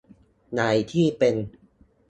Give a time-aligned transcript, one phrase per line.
[0.55, 1.35] หลายที่เป็น